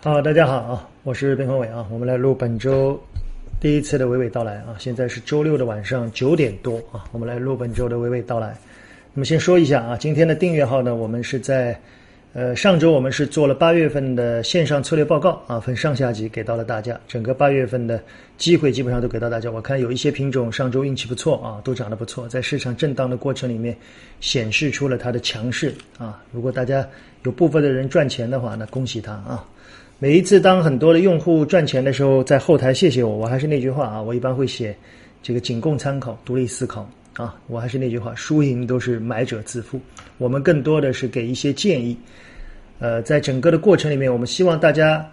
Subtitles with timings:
[0.00, 2.98] 好，大家好啊，我是边宏伟啊，我们来录本周
[3.58, 4.76] 第一次的娓娓道来啊。
[4.78, 8.56] 现在是周六的晚上九点多啊，我们来录本周的娓娓道来。
[9.12, 11.76] 那么先说一下啊，今天的订阅号呢，我们是在
[12.32, 18.00] 呃上周我们是做了八月份的线上策略报告啊，分上下集给到了大家，整个八月份的
[18.36, 19.50] 机会基本上都给到大家。
[19.50, 23.76] 我看有一些品种上周运气不错啊，都涨得不错，在市场震荡的过程里面
[24.20, 26.22] 显示出了它的强势啊。
[26.30, 26.88] 如果大家
[27.24, 29.44] 有部分的人赚钱的话，那恭喜他啊。
[30.00, 34.76] 每一次当很多的用户赚钱的时候，在后台谢谢我，我还是那句话啊，我一般会写
[35.24, 37.34] 这个仅供参考，独立思考啊。
[37.48, 39.80] 我还是那句话，输赢都是买者自负，
[40.16, 41.98] 我们更多的是给一些建议。
[42.78, 45.04] 呃，在整个的过程里面，我们希望大家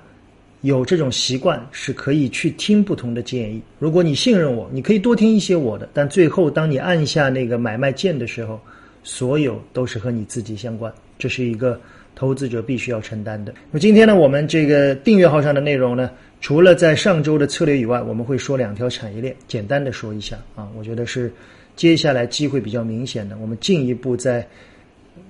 [0.61, 3.59] 有这种习惯，是可以去听不同的建议。
[3.79, 8.61] 如果你信任我，你可以多听一些我的，但最后当你按下那个买卖键的时候，
[9.01, 11.81] 所有都是和你自己相关，这是一个。
[12.15, 13.53] 投资者必须要承担的。
[13.69, 20.69] 那么今天呢，我们这个订阅号上的内容呢，除了在上周的策略以外，我们会说两条产业链，简单的说一下啊。
[20.77, 21.31] 我觉得是
[21.75, 24.47] 接下来机会比较明显的，我们进一步在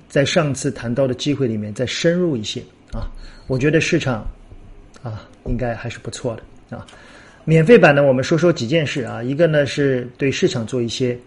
[0.07, 2.61] 在上次谈到的机会里面再深入一些
[2.93, 3.09] 啊。
[3.47, 4.25] 我觉得市场
[5.01, 6.85] 啊应该还是不错的啊。
[7.45, 9.23] 免费版呢，我们说说几件事啊。
[9.23, 11.17] 一个呢是对市场做一些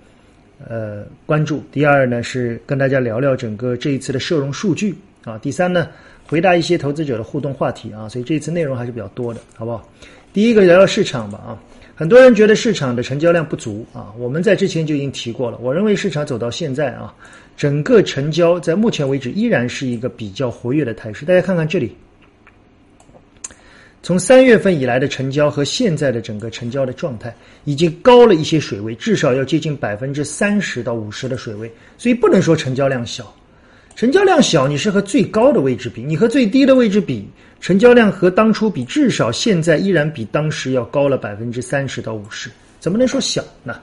[0.69, 4.95] 呃关注，第二呢是跟大家聊聊整个这一次的社融数据。
[5.25, 5.89] 啊，第三呢，
[6.27, 9.87] 回答一些投资者的互动话题啊，所以这次内容还是比较多的，好不好？
[10.33, 11.59] 第一个聊聊市场吧啊，
[11.95, 17.15] 很多人觉得市场的成交量不足啊，我们在之前就已经提过了，我认为市场走到现在啊，
[17.57, 21.27] 整个成交在目前为止依然是一个比较活跃的态势。
[21.27, 21.97] 大家看看这里，
[24.03, 33.35] 从三月份以来的成交和现在的整个成交的状态，已经高了一些水位，至少要接近百分之三十到五十的水位，所以不能说成交量小。
[33.99, 37.29] 成交量小，你是和最高的位置比，你和最低的位置比，
[37.61, 43.75] 成交量和当初比，至少现在依然比当时要高了百分之三十到五十，怎么能说小呢？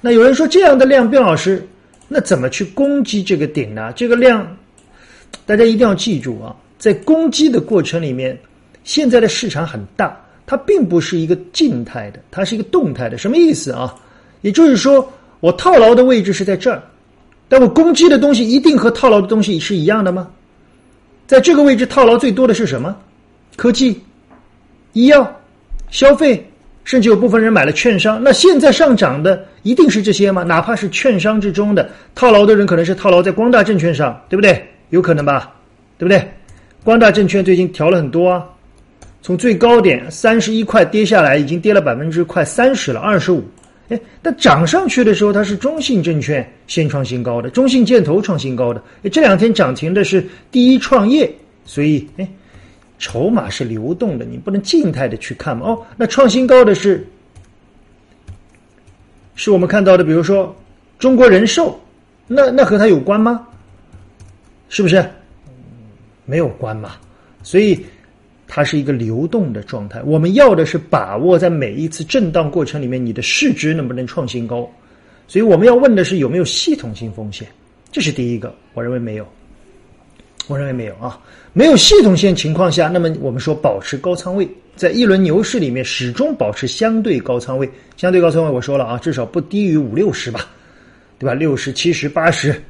[0.00, 1.66] 那有人说这样的量，卞老师，
[2.06, 3.92] 那怎么去攻击这个顶呢？
[3.96, 4.56] 这个量，
[5.44, 8.38] 大家一定要记住啊，在攻击的过程里面，
[8.84, 13.18] 现在的市场很大，它并不是一个静态的，它是一个动态的。
[13.18, 13.96] 什么意思啊？
[14.42, 16.80] 也就是说，我套牢的位置是在这儿。
[17.50, 20.28] 但我攻击的东西一定和套牢的东西是一样的吗？
[21.26, 22.96] 在这个位置套牢最多的是什么？
[23.56, 24.00] 科技、
[24.92, 25.28] 医药、
[25.90, 26.48] 消费，
[26.84, 28.22] 甚至有部分人买了券商。
[28.22, 30.44] 那现在上涨的一定是这些吗？
[30.44, 34.64] 哪怕是券商之中的套牢的人，可能是套牢在光大证券上，对不对？
[34.90, 35.52] 有可能吧，
[35.98, 36.24] 对不对？
[36.84, 38.46] 光大证券最近调了很多啊，
[39.22, 43.44] 从最高点三十一块跌下来，已经跌了百分之快三十了，二十五。
[43.90, 48.82] 哎， 但涨上去的时候，它是中信证券先创新高的，中信建投创新高的。
[49.02, 51.30] 哎，这两天涨停的是第一创业，
[51.64, 52.28] 所以哎，
[52.98, 55.66] 筹码是流动的，你不能静态的去看嘛。
[55.66, 57.06] 哦，那创新高的是，
[59.34, 60.56] 是我们看到的，比如说
[60.98, 61.78] 中国人寿，
[62.26, 63.46] 那那和它有关吗？
[64.68, 65.04] 是不是？
[66.24, 66.92] 没有关嘛，
[67.42, 67.84] 所以。
[68.52, 74.68] 它是一个流动的状态，我们要的是把握在每一次震荡过程里面，你的市值能不能创新高？
[75.28, 77.46] 所以我们要问的是有没有系统性风险，
[77.92, 79.24] 这是第一个，我认为没有，
[80.48, 81.16] 我认为没有啊，
[81.52, 90.50] 没有系统性情况下，那么我们说保持高仓位，在一轮牛市里面始终保持相对高仓位，相对高仓位我说了啊，至少不低于五六十吧，
[91.20, 91.34] 对吧？
[91.34, 92.60] 六十七十八十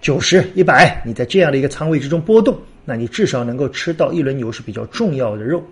[0.00, 2.56] 九十一百，你在这样的一个仓位之中波动。
[2.84, 5.62] 那你至少能够吃到一轮牛市比较重要的肉，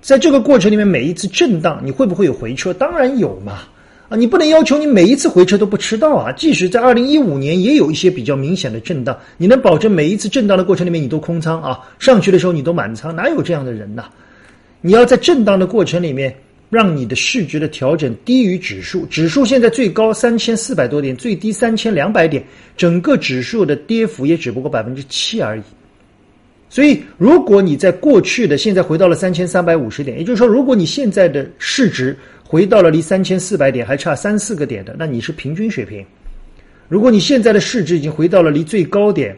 [0.00, 2.72] 在这个过程里面，每一次震荡你会不会有回撤？
[2.74, 3.60] 当然有嘛！
[4.08, 6.32] 啊，你不能要求你每一次回撤都不吃到啊！
[6.32, 11.78] 即使在二零一五年也有一些比较明显的震荡，你能保证每一次震荡的过程里面你都空仓啊？
[12.00, 14.06] 上去的时候你都满仓，哪有这样的人呐？
[14.80, 16.34] 你要在震荡的过程里面，
[16.70, 22.42] 让你的市值的调整低于指数，指数现在最高三千四百多点，最低三千两百点，
[22.76, 25.62] 整个指数的跌幅也只不过百分之七而已。
[26.72, 36.04] 所以，如果你在过去的现在回到了三千三百五十点，也就是说，如果你现在的市值回到了离三千四百点还差三四个点的，那你是平均水平；
[36.88, 39.36] 如果你现在的市值已经回到了离最高点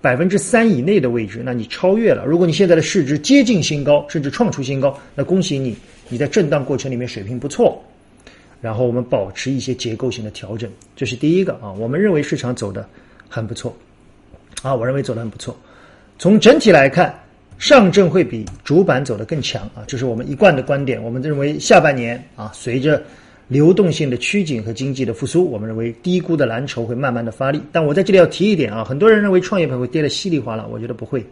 [0.00, 5.76] 百分之三以内的位置，那你超越了；如果你现在的市值接近新高，甚至创出新高，那恭喜你，
[6.08, 7.80] 你在震荡过程里面水平不错。
[8.60, 11.70] 然后我们保持一些结构性的调整，这是第一个啊。
[11.72, 12.88] 我们认为市场走的
[13.28, 13.72] 很不错
[14.62, 15.56] 啊，我认为走的很不错。
[16.22, 17.12] 从整体来看，
[17.58, 21.02] 上证会比主板走得更强啊，这是我们一贯的观点。
[21.02, 23.02] 我们认为下半年啊，随着
[23.48, 27.60] 流动性的趋紧和经济的复苏，我们认为低估的蓝筹会慢慢的发力。
[27.72, 31.26] 但我在这里要提一点啊，很多人认为创业板会跌得稀里哗啦，我觉得不会。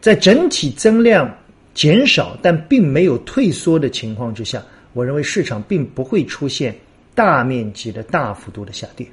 [0.00, 1.28] 在整体增量
[1.74, 4.62] 减少，但并没有退缩的情况之下，
[4.92, 6.72] 我认为市场并不会出现
[7.12, 9.04] 大面积的大幅度的下跌。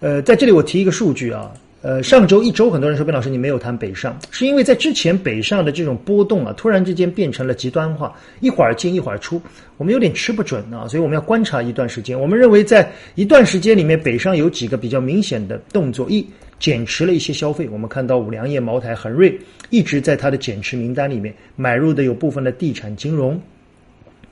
[0.00, 1.52] 呃，在这里我提一个数据啊。
[1.84, 8.10] 呃，上周一周，很多人说，边老师你没有谈北上，是因为在之前北上的这种波动啊，突然之间变成了极端化，
[8.40, 9.38] 一会儿进一会儿出，
[9.76, 12.18] 我们有点吃不准啊，所以我们要观察一段时间。
[12.18, 16.26] 我们认为在一段时间里面，北上有几个比较明显的动作：一，
[16.58, 19.38] 减持了一些消费，我们看到五粮液、茅台、恒瑞
[19.68, 23.34] 一直在它的减持名单里面，买入的有部分的地产金融；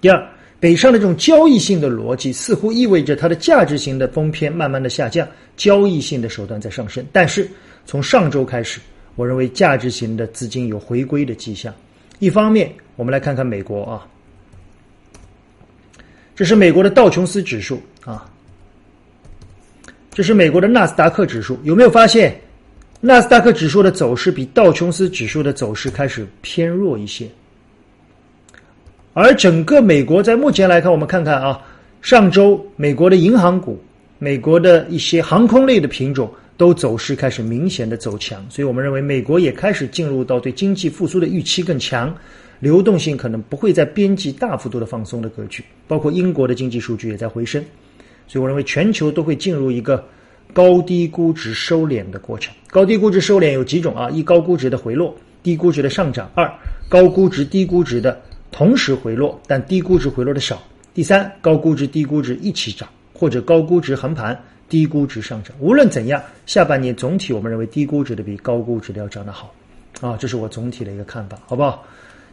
[0.00, 0.26] 第二。
[0.62, 5.26] 北上的这种交易性的逻辑，似乎意味着它的价值型的封偏慢慢的下降，
[5.56, 7.04] 交易性的手段在上升。
[7.10, 7.50] 但是
[7.84, 8.78] 从上周开始，
[9.16, 11.74] 我认为价值型的资金有回归的迹象。
[12.20, 14.06] 一方面，我们来看看美国啊，
[16.36, 18.30] 这是美国的道琼斯指数啊，
[20.12, 21.58] 这是美国的纳斯达克指数。
[21.64, 22.40] 有没有发现，
[23.00, 27.28] 纳斯达克指数的走势比道琼斯指数的走势开始偏弱一些？
[29.14, 31.60] 而整个美国在目前来看，我们看看啊，
[32.00, 33.78] 上周美国的银行股、
[34.18, 42.14] 美国的一些航空类的品种都走势开始明显的走强，所以我们认为美国也开始进入到对经济复苏的预期更强，
[42.58, 47.62] 流动性可能不会在边际大幅度的放松的格局，包括英国的经济数据也在回升，
[48.26, 50.02] 所以我认为全球都会进入一个
[50.54, 52.54] 高低估值收敛的过程。
[52.68, 54.08] 高低估值收敛有几种啊？
[54.08, 56.50] 一高估值的回落，低估值的上涨；二
[56.88, 58.18] 高估值低估值的。
[58.52, 60.62] 同时回落，但低估值回落的少。
[60.94, 64.38] 第三，高估值、低估值一起涨，或者高估值横盘，
[64.68, 65.56] 低估值上涨。
[65.58, 69.52] 无论怎样，下半年总体我们认为低估值的比高估值的要涨得好。
[70.02, 71.82] 啊，这是我总体的一个看法，好不好？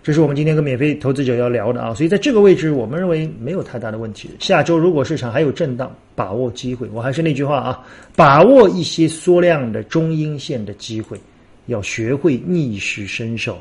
[0.02, 1.94] 这是我们今天跟免费投资者要聊的啊。
[1.94, 4.30] 所以在这个位置，我们认为没有太大的问题。
[4.40, 6.90] 下周如果市场还有震荡，把握机会。
[6.92, 11.20] 我还是那句话啊，把握一些缩量的中阴线的机会，
[11.68, 13.58] 要学会逆势伸手，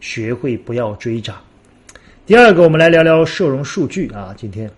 [0.00, 1.36] 学会不要追涨。
[2.30, 4.32] 第二个，我们来聊聊社融数据啊。
[4.36, 4.70] 今天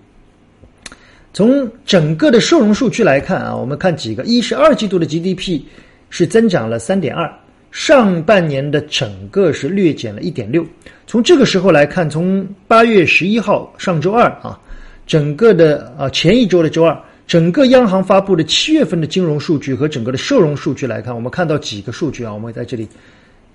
[1.34, 5.60] 从整个的社融数据来看啊，我们看几个：一是二季度的 GDP
[6.08, 7.30] 是增长了三点二，
[7.70, 10.66] 上半年的整个是略减了一点六。
[11.06, 14.58] 从这个时候来看，从八月十一号上周二啊，
[15.06, 22.88] 整个的啊前一周的周二，整个央行发布的七月份的金融数据和整个的社融数据来看，我们看到几个数据啊，我们在这里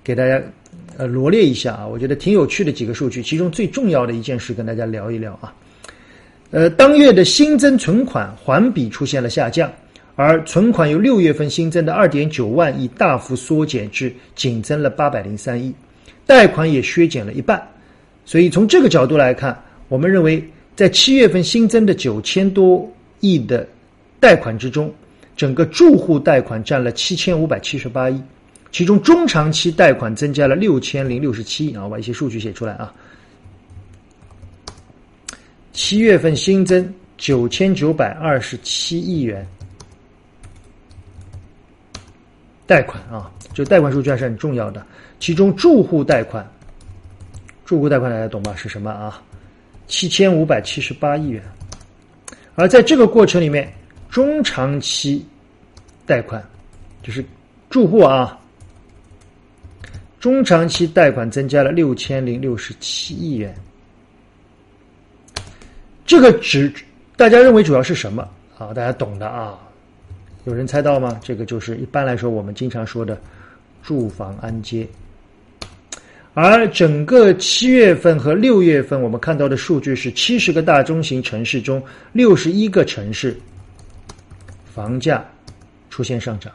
[0.04, 0.40] 给大家。
[0.98, 5.54] 呃，罗列一下啊，我觉得挺有趣的几个数据，其中最重要的一件事跟大家聊一聊啊。
[6.50, 9.72] 呃，当月的新增存款环比出现了下降，
[10.16, 15.72] 而存款由六月份新增的二点九万亿大幅缩减至仅增了八百零三亿，
[16.26, 17.62] 贷款也削减了一半。
[18.24, 19.56] 所以从这个角度来看，
[19.88, 20.42] 我们认为
[20.74, 23.64] 在七月份新增的九千多亿的
[24.18, 24.92] 贷款之中，
[25.36, 28.20] 整个住户贷款占了七千五百七十八亿。
[28.70, 32.92] 其中中长期贷款增加了六千零六十七亿啊，我把一些数据写出来啊。
[35.72, 39.46] 七月份新增九千九百二十七亿元
[42.66, 44.86] 贷款啊，就贷款数据还是很重要的。
[45.18, 46.46] 其中住户贷款，
[47.64, 48.54] 住户贷款大家懂吧？
[48.54, 49.22] 是什么啊？
[49.86, 51.42] 七千五百七十八亿元。
[52.54, 53.72] 而在这个过程里面，
[54.10, 55.26] 中长期
[56.04, 56.46] 贷款
[57.02, 57.24] 就是
[57.70, 58.38] 住户啊。
[60.20, 63.54] 中长期贷款增加了六千零六十七亿元，
[66.04, 66.72] 这个值
[67.16, 68.28] 大家认为主要是什么？
[68.58, 69.58] 啊，大家懂的啊？
[70.44, 71.20] 有人猜到吗？
[71.22, 73.20] 这个就是一般来说我们经常说的
[73.82, 74.88] 住房按揭。
[76.34, 83.36] 而整个七月份和六月份，我们看到的数据是七十个大中型城市中六十一个城市
[84.72, 85.24] 房价
[85.90, 86.52] 出现上涨。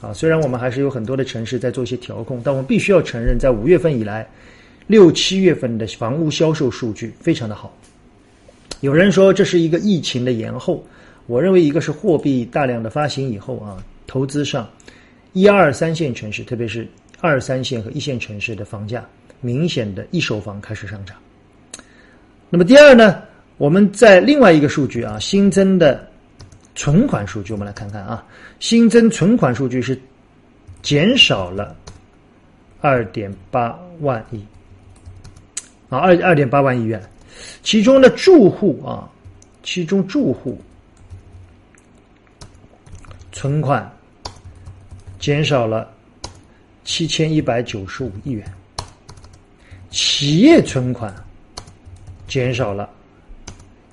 [0.00, 4.24] 啊，虽然我们还是有很多的城市在做一些调控，但我们必须要承认，在五月份以来，
[4.86, 7.76] 六七月份的房屋销售数据非常的好。
[8.80, 10.86] 有人说这是一个疫情的延后，
[11.26, 14.70] 我认为一个是货币大量的发行以后啊，投资上
[15.32, 16.86] 一二三线城市，特别是
[17.20, 19.04] 二三线和一线城市的房价
[19.40, 21.16] 明显的一手房开始上涨。
[22.50, 23.20] 那么第二呢，
[23.56, 26.06] 我们在另外一个数据啊，新增的。
[26.78, 28.24] 存款数据，我们来看看啊，
[28.60, 30.00] 新增存款数据是
[30.80, 31.76] 减少了
[32.80, 34.40] 二点八万亿。
[35.88, 37.02] 啊，二二点八万亿元，
[37.64, 39.10] 其中的住户啊，
[39.64, 40.56] 其中住户
[43.32, 43.90] 存款
[45.18, 45.92] 减少了
[46.84, 48.48] 七千一百九十五亿元，
[49.90, 51.12] 企业存款
[52.28, 52.88] 减少了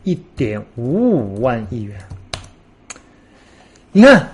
[0.04, 2.00] 一点五五万亿元。
[3.96, 4.30] 你看，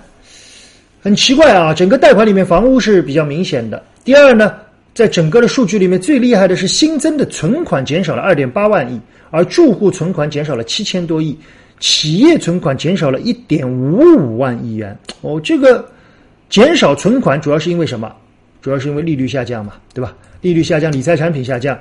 [1.00, 3.80] 很奇怪啊，整个贷款里面房屋是比较明显的。
[4.02, 4.56] 第二呢，
[4.92, 9.00] 在整个的数据里面最厉害的是新增的存款减少了二点八万亿，
[9.30, 11.38] 而住户存款减少了七千多亿，
[11.78, 14.98] 企业存款减少了一点五五万亿元。
[15.20, 15.88] 哦，这个
[16.50, 18.12] 减少存款主要是因为什么？
[18.60, 20.12] 主要是因为利率下降嘛，对吧？
[20.40, 21.78] 利率下降，理财产品下降，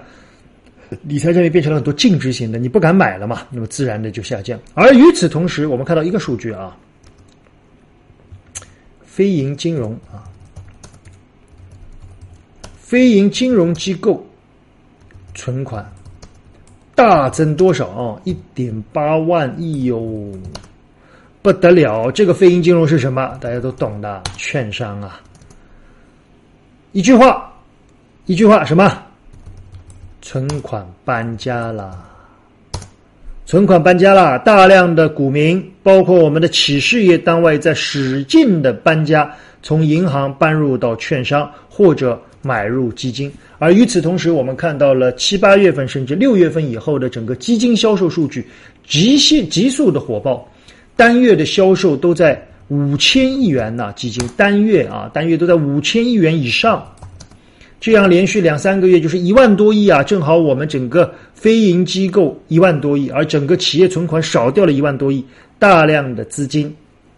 [1.01, 4.59] 理财产品变成了很多净值型的，你不敢买了嘛，那么自然的就下降。
[4.75, 6.77] 而与此同时，我们看到一个数据啊，
[9.13, 10.23] 非银金融啊，
[12.77, 14.25] 非银金融机构
[15.35, 15.85] 存款
[16.95, 18.21] 大增多少啊？
[18.23, 20.31] 一点八万亿哟，
[21.41, 22.09] 不得了！
[22.09, 23.37] 这个非银金融是什么？
[23.41, 25.19] 大家都懂的，券商啊。
[26.93, 27.51] 一句话，
[28.27, 28.97] 一句话，什么？
[30.21, 32.01] 存款搬家了，
[33.45, 39.29] 存款搬家了，大量的股民，包括我们的企事业单位，在使劲的搬家，
[39.61, 43.31] 从银行搬入到券商或者买入基金。
[43.59, 48.47] 而与此同时，我们看到了七八月份甚至六月份以后的整个基金销售数据，
[48.87, 50.47] 极限急速的火爆，
[50.95, 52.41] 单月的销售都在。
[52.67, 56.81] 五千亿元呐，基金单月啊，单月都在五千亿元以上，
[57.81, 65.25] 这样连续两三个月就是一万多亿啊，正好我们整个非银机构一万多亿，而整个企业存款少掉了一万多亿，
[65.57, 66.71] 大量的资金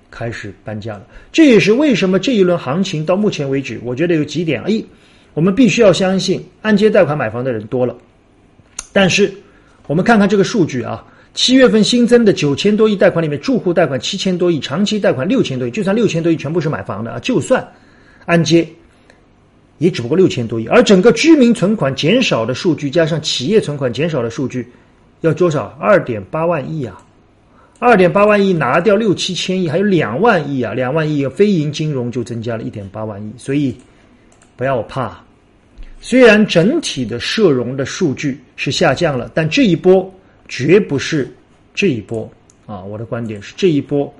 [0.09, 1.05] 开始搬家了。
[1.33, 4.83] 这也是为什么这一轮行情到目前为止，我觉得有几点：一，
[5.33, 7.93] 我们必须要相信按揭贷款买房的人多了，
[8.93, 9.29] 但是
[9.85, 11.05] 我们看看这个数据啊。
[11.33, 15.71] 七月份新增的九千多亿贷款里面，住户贷款七千多亿，长期贷款六千多亿。
[15.71, 17.67] 就算六千多亿全部是买房的啊，就算
[18.27, 18.65] 按揭，
[19.83, 20.65] 也只不过六千多亿。
[20.67, 24.67] 而整个居民存款减少的数据，加上企业存款减少的数据，
[25.21, 25.65] 要多少？
[25.79, 26.99] 二点八万亿啊！
[27.79, 30.73] 二点八万亿拿掉六七千亿，还有两万亿啊！
[30.73, 33.31] 两万亿非银金融就增加了一点八万亿。
[33.37, 33.75] 所以
[34.55, 35.23] 不要怕，
[35.99, 40.11] 虽然整体的社融的数据是下降了，但这一波。
[40.49, 41.33] 绝不是
[41.73, 42.29] 这一波
[42.65, 42.83] 啊！
[42.83, 44.13] 我的观点是这一波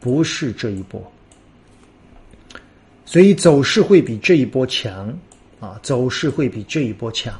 [0.00, 1.11] 不是这一波，
[3.12, 5.12] 所以走势会比这一波强
[5.60, 5.78] 啊！
[5.82, 7.38] 走势会比这一波强。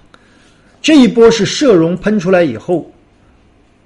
[0.82, 2.92] 这一波是社融喷出来以后，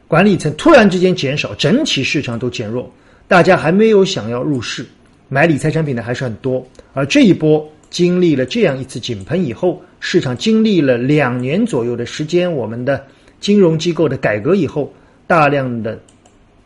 [0.09, 2.93] 管理层突然之间减少，整体市场都减弱，
[3.29, 4.85] 大家还没有想要入市
[5.29, 6.67] 买理财产品的还是很多。
[6.93, 13.07] 而这一波经历了这样一次井喷以后，市场经历了两年左右的时间，我们的。
[13.39, 14.93] 金融机构的改革以后，
[15.27, 16.01] 大量的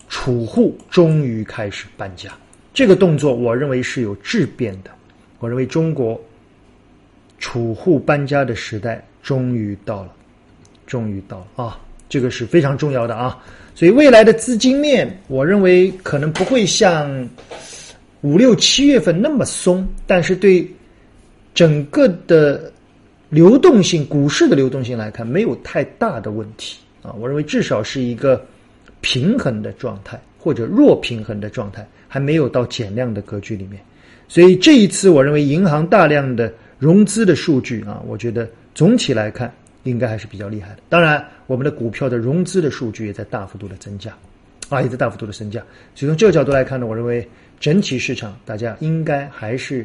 [0.09, 2.31] 储户终于开始搬家。
[2.73, 4.91] 这个动作，我认为是有质变的。
[5.41, 6.19] 我认为中国
[7.39, 10.13] 储户搬家的时代终于到了，
[10.87, 11.81] 终于到了啊！
[12.09, 13.37] 这个是非常重要的啊。
[13.75, 17.29] 所以未来的资金面，我认为可能不会像
[18.21, 20.65] 五六七月份那么松，但是对
[21.53, 22.73] 整个的。
[23.33, 27.15] 流动性，股市的流动性来看，没有太大的问题啊。
[27.17, 28.45] 我认为至少是一个
[29.03, 33.81] 平衡的状态，或者弱平衡的状态，还没有到减量的格局里面。
[34.31, 40.83] 所以这一次，我认为银行大量的融资的数据啊，我觉得总体来看应该还是比较厉害的。
[40.89, 44.17] 当然，我们的股票的融资的数据也在大幅度的增加，
[44.69, 45.59] 啊，也在大幅度的增加。
[45.97, 49.85] 所以从这个角度来看呢，我认为整体市场大家应该还是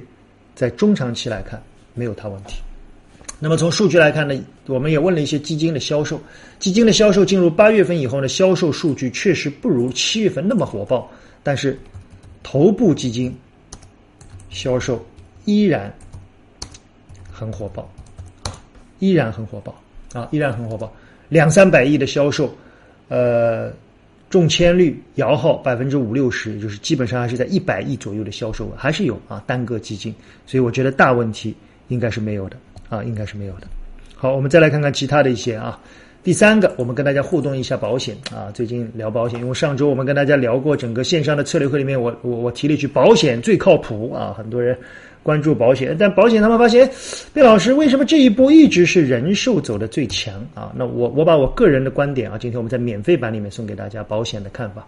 [0.53, 1.59] 在中长期来看
[1.95, 2.61] 没有太问题。
[3.39, 6.21] 那么从数据来看呢，我们也问了一些基金的销售，
[6.59, 11.09] 基金的销售进入八月份以后呢，销售数据确实不如七月份那么火爆，
[11.41, 11.75] 但是
[12.43, 13.35] 头部基金
[14.55, 15.05] 销售
[15.43, 15.93] 依然
[17.29, 17.87] 很火爆，
[18.99, 19.75] 依然很火爆
[20.13, 20.91] 啊，依然很火爆，
[21.27, 22.55] 两三百亿的销售，
[23.09, 23.71] 呃，
[24.29, 30.15] 中签率摇号百分之五六十，就是基本上还是在一百亿左右的销售额，还是有啊，单个基金，
[30.47, 31.53] 所以我觉得大问题
[31.89, 32.57] 应该是没有的。
[32.87, 33.67] 啊，应该是没有的。
[34.15, 35.77] 好，我们再来看看其他的一些啊。
[36.25, 38.49] 第三个，我们跟大家互动一下保险啊。
[38.51, 44.33] 最近聊保险，因为上周我们跟大家聊过整个线上的策略会里面，我我我提了一句保险最靠谱啊。
[44.35, 44.75] 很多人
[45.21, 46.89] 关注保险，但保险他们发现，
[47.31, 50.73] 贝老师为什么这一波一直是人寿走的最强啊？
[50.75, 54.83] 那我我把我个人的观点啊，今天我们在免费版里面送给大家保险的看法。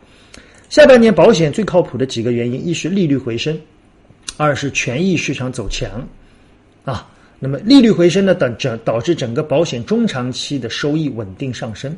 [0.69, 3.55] 下半年保险最靠谱的几个原因，一是利率回升，
[4.37, 6.03] 二是权益市场走强
[6.83, 7.07] 啊。
[7.39, 11.95] 那么利率回升呢，等整导致整个保险中长期的收益稳定上升。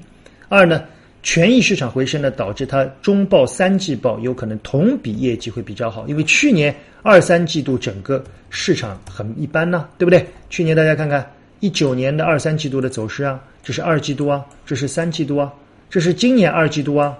[0.49, 0.83] 二呢，
[1.23, 6.07] 权益市场回升呢，导致它中报、三季报有可能同比业绩会比较好。
[6.07, 10.25] 因为去年二三季度整个市场很一般呢，对不对？
[10.49, 11.25] 去年大家看看
[11.61, 15.53] 一九年的二三季度的走势啊，这是二季度啊，这是三季度啊，
[15.89, 17.17] 这是今年二季度啊。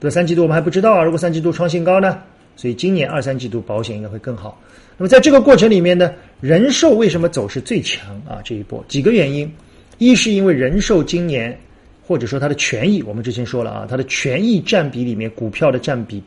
[0.00, 2.18] 对，三季度我们还不知道啊，如果三季度创新高呢，
[2.56, 4.60] 所以今年二三季度保险应该会更好。
[4.96, 8.40] 那么在这个过程里面呢，人寿为什么走势最强啊？
[8.44, 9.52] 这一波几个原因，
[9.98, 11.58] 一是因为人寿今年
[12.06, 16.22] 或者说它的权益，我们之前说了啊，它的权益占比里面股票的占比，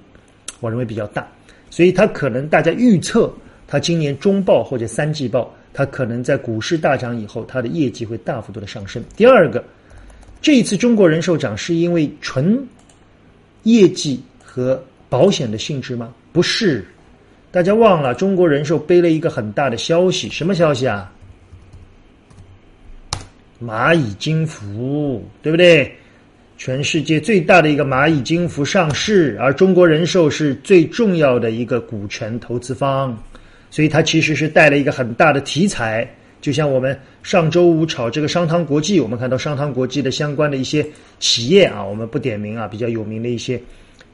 [0.60, 1.26] 我认为比较大，
[1.70, 3.34] 所以它可能大家预测
[3.68, 9.02] 它今年中报或者三季报，它可能在股市大涨以后，它的业绩会大幅度的上升。
[9.16, 9.64] 第二个，
[10.42, 12.62] 这一次中国人寿涨是因为纯
[13.64, 16.14] 业绩和保险的性质吗？
[16.34, 16.86] 不是。
[17.58, 21.12] 大家忘了，中国人寿背了一个很大的消息，什么消息啊？
[23.60, 25.92] 蚂蚁金服，对不对？
[26.60, 33.18] 全世界最大的一个蚂蚁金服上市，而中国人寿是最重要的一个股权投资方，
[33.72, 36.08] 所以它其实是带了一个很大的题材。
[36.40, 40.86] 就像我们上周五炒这个商汤国际，我们看到商汤国际的相关的一些
[41.18, 43.60] 企业啊，我们不点名啊，比较有名的一些。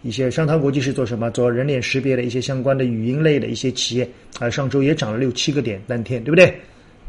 [0.03, 1.31] 一些商汤国际是做什么？
[1.31, 4.07] 做人脸识别的一些相关的语音类的一些企业
[4.37, 6.53] 啊，上周也涨了六七个点当天，对不对？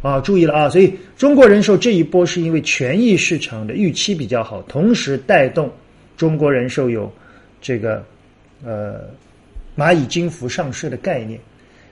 [0.00, 0.68] 啊，注意了啊！
[0.68, 5.72] 所以中国人寿这一波是因为权益市场的预期比较好，同时带动
[6.16, 7.10] 中国人寿有
[7.60, 8.04] 这个
[8.62, 9.00] 呃
[9.76, 11.40] 蚂蚁金服上市的概念。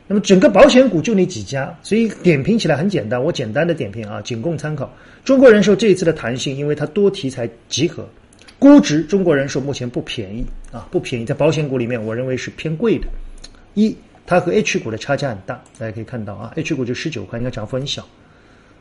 [0.06, 4.94] 那么整个保险股就那几家，所以点评起来很简单，我简单的点评啊，仅供参考。
[5.24, 8.06] 中国人寿这一次的弹性，因为它多题材集合。
[8.62, 13.08] 估值，中国人寿目前不便宜啊，不便宜，在保险股里面，我认为是偏贵的。
[13.74, 13.92] 一，
[14.24, 18.06] 它和 H 股的差价很大，大家可以看到啊，H 股就十九块，应该涨幅很小。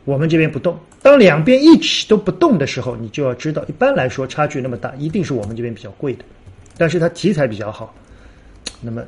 [0.05, 6.23] 我们这边不动，当两边一起都不动的时候，你就要知道，一般来说差距那么大，一定是我们这边比较贵的。
[6.77, 7.91] 但是它题材比较好，
[8.81, 9.03] 那么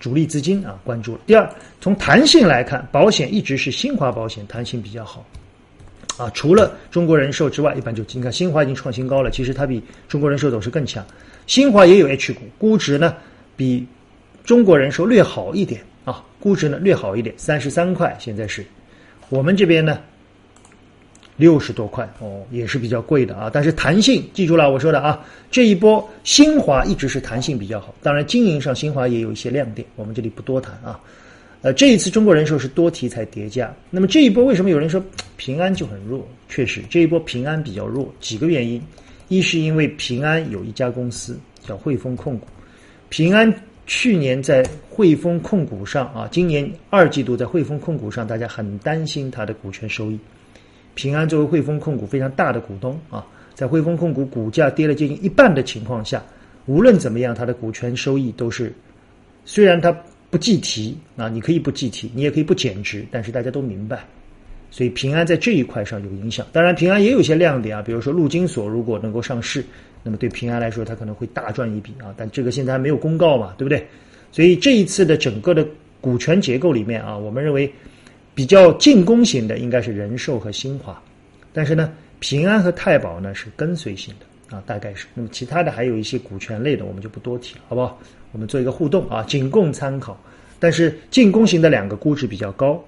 [0.00, 1.20] 主力资金啊关注了。
[1.24, 1.48] 第二，
[1.80, 5.24] 从弹性来看，保险一直是新华保险弹性比较好。
[6.16, 11.04] 啊，除了中国人寿之外，一般就你看新华已经创新高了，其实它比中国人寿走势更强。
[11.46, 13.14] 新华也有 H 股，估值呢
[13.56, 13.86] 比
[14.44, 18.64] 中国人寿略好一点啊，估值呢略好一点，三十三块现在是。
[19.28, 20.00] 我们这边呢
[21.36, 23.50] 六十多块哦，也是比较贵的啊。
[23.52, 30.98] 但是弹性记住了我说的啊，这一波新华一直是弹性比较好，当然经营上新华也有一些亮点，我们这里不多谈啊。
[31.66, 35.04] 呃，这一次中国人寿是多题材叠加，那么这一波为什么有人说
[35.36, 36.24] 平安就很弱？
[36.48, 38.80] 确实，这一波平安比较弱，几个原因：
[39.26, 42.46] 一是因为平安有一家公司叫汇丰控股，
[43.08, 43.52] 平安
[43.84, 50.16] 去年在汇丰控股上啊，今年二季度在汇丰控股上，大家很担心它的股权收益。
[50.94, 56.22] 平安作为汇丰控股非常大的股东啊，在汇丰控股股价跌了接近一半的情况下，
[56.66, 58.72] 无论怎么样，它的股权收益都是，
[59.44, 59.92] 虽然它。
[60.36, 64.04] 不计提啊，你可以不计提，你也可以不减值，但是大家都明白，
[64.70, 66.46] 所以平安在这一块上有影响。
[66.52, 69.64] 当然，平安也有些亮点啊，比如说陆金所如果能够上市，
[70.02, 72.12] 那么对平安来说，它可能会大赚一笔啊。
[72.18, 73.82] 但这个现在还没有公告嘛，对不对？
[74.30, 75.66] 所以这一次的整个的
[76.02, 77.72] 股权结构里面啊，我们认为
[78.34, 81.02] 比较进攻型的应该是人寿和新华，
[81.50, 85.06] 但是呢，平安和太保呢是跟随型的啊，大概是。
[85.14, 87.98] 那么其他的还有一些股权类的，我们就不多提了，好不好？
[88.32, 90.20] 我们做一个互动啊，仅供参考。
[90.58, 92.82] 但是进攻型的两个估值比较高，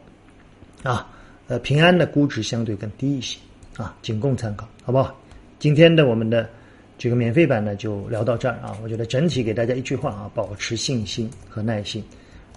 [0.83, 1.11] 啊，
[1.49, 3.39] 呃，平安的估值相对更低一些，
[3.77, 5.15] 啊，仅供参考，好不好？
[5.59, 6.49] 今天的我们的
[6.97, 8.77] 这个免费版呢，就聊到这儿啊。
[8.83, 12.03] 我觉得整体给大家一句话啊，保持信心和耐心，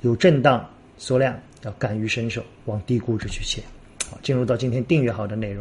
[0.02, 0.66] 有震荡
[0.98, 3.62] 缩量要敢于伸手往低估值去切。
[4.10, 5.60] 好，进入到今天订阅好的内容。